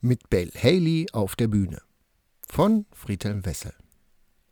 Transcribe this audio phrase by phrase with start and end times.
[0.00, 1.82] Mit Bale Haley auf der Bühne
[2.48, 3.72] von Friedhelm Wessel.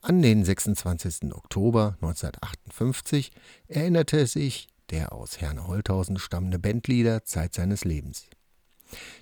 [0.01, 1.32] An den 26.
[1.32, 3.30] Oktober 1958
[3.69, 8.27] erinnerte sich der aus Herne Holthausen stammende Bandleader Zeit seines Lebens.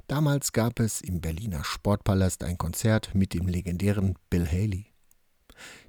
[0.07, 4.87] Damals gab es im Berliner Sportpalast ein Konzert mit dem legendären Bill Haley.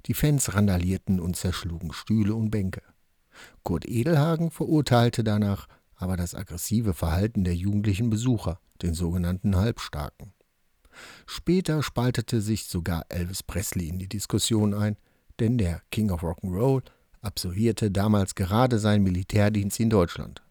[0.06, 2.82] Die Fans randalierten und zerschlugen Stühle und Bänke.
[3.62, 5.66] Kurt Edelhagen verurteilte danach
[6.04, 10.34] aber das aggressive Verhalten der jugendlichen Besucher, den sogenannten Halbstarken.
[11.24, 14.98] Später spaltete sich sogar Elvis Presley in die Diskussion ein,
[15.40, 16.82] denn der King of Rock'n'Roll
[17.22, 20.42] absolvierte damals gerade seinen Militärdienst in Deutschland.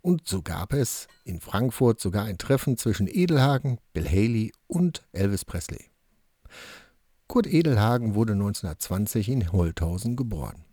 [0.00, 5.44] Und so gab es in Frankfurt sogar ein Treffen zwischen Edelhagen, Bill Haley und Elvis
[5.44, 5.84] Presley.
[7.28, 10.64] Kurt Edelhagen wurde 1920 in Holthausen geboren.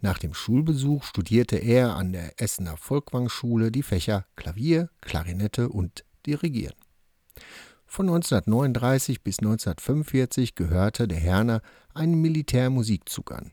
[0.00, 6.76] Nach dem Schulbesuch studierte er an der Essener Volkwang-Schule die Fächer Klavier, Klarinette und Dirigieren.
[7.86, 11.62] Von 1939 bis 1945 gehörte der Herner
[11.94, 13.52] einem Militärmusikzug an.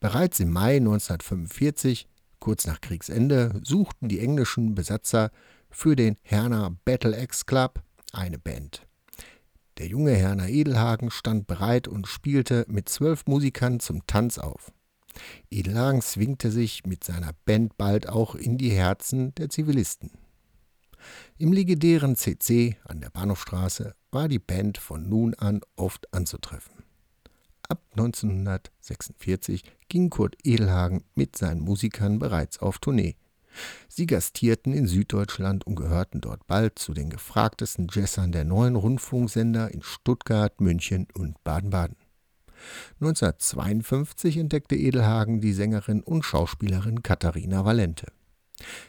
[0.00, 5.30] Bereits im Mai 1945, kurz nach Kriegsende, suchten die englischen Besatzer
[5.70, 7.82] für den Herner Battle Axe Club
[8.12, 8.86] eine Band.
[9.78, 14.72] Der junge Herner Edelhagen stand bereit und spielte mit zwölf Musikern zum Tanz auf.
[15.50, 20.10] Edelhagen zwingte sich mit seiner Band bald auch in die Herzen der Zivilisten.
[21.38, 26.82] Im legendären CC an der Bahnhofstraße war die Band von nun an oft anzutreffen.
[27.68, 33.16] Ab 1946 ging Kurt Edelhagen mit seinen Musikern bereits auf Tournee.
[33.88, 39.72] Sie gastierten in Süddeutschland und gehörten dort bald zu den gefragtesten Jazzern der neuen Rundfunksender
[39.72, 41.96] in Stuttgart, München und Baden-Baden.
[43.00, 48.06] 1952 entdeckte Edelhagen die Sängerin und Schauspielerin Katharina Valente.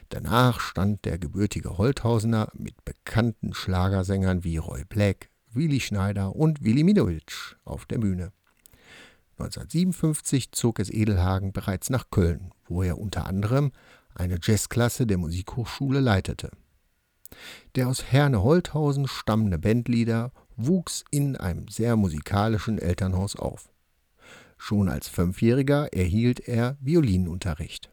[0.08, 6.84] Danach stand der gebürtige Holthausener mit bekannten Schlagersängern wie Roy Black, Willi Schneider und Willi
[6.84, 8.32] Midowitsch auf der Bühne.
[9.38, 13.72] 1957 zog es Edelhagen bereits nach Köln, wo er unter anderem
[14.14, 16.50] eine Jazzklasse der Musikhochschule leitete.
[17.74, 20.32] Der aus Herne Holthausen stammende Bandleader
[20.66, 23.70] wuchs in einem sehr musikalischen Elternhaus auf.
[24.58, 27.90] Schon als Fünfjähriger erhielt er Violinunterricht.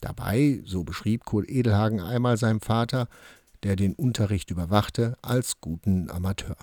[0.00, 3.08] Dabei, so beschrieb Kurt Edelhagen einmal seinem Vater,
[3.62, 6.56] der den Unterricht überwachte, als guten Amateur.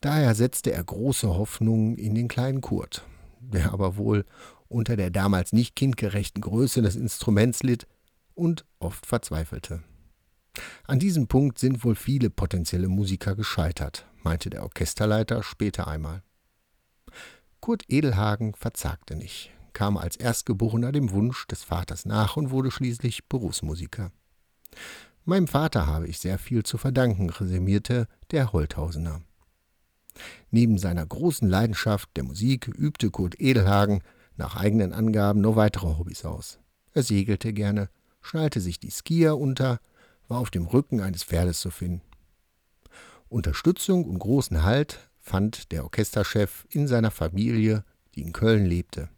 [0.00, 3.04] Daher setzte er große Hoffnungen in den kleinen Kurt,
[3.40, 4.24] der aber wohl
[4.68, 7.86] unter der damals nicht kindgerechten Größe des Instruments litt
[8.34, 9.82] und oft verzweifelte.
[10.84, 16.22] An diesem Punkt sind wohl viele potenzielle Musiker gescheitert, meinte der Orchesterleiter später einmal.
[17.60, 23.28] Kurt Edelhagen verzagte nicht kam als Erstgeborener dem Wunsch des Vaters nach und wurde schließlich
[23.28, 24.10] Berufsmusiker.
[25.24, 29.22] Meinem Vater habe ich sehr viel zu verdanken, resümierte der Holthausener.
[30.50, 34.02] Neben seiner großen Leidenschaft der Musik übte Kurt Edelhagen
[34.36, 36.58] nach eigenen Angaben noch weitere Hobbys aus.
[36.92, 37.88] Er segelte gerne,
[38.20, 39.78] schnallte sich die Skier unter,
[40.26, 42.07] war auf dem Rücken eines Pferdes zu finden.
[43.28, 47.84] Unterstützung und großen Halt fand der Orchesterchef in seiner Familie,
[48.14, 49.08] die in Köln lebte.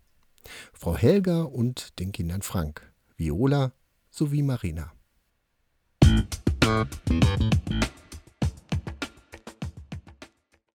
[0.73, 3.73] Frau Helga und den Kindern Frank, Viola
[4.11, 4.93] sowie Marina.
[6.05, 6.41] Musik